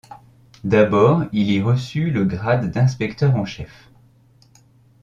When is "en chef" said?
3.35-3.91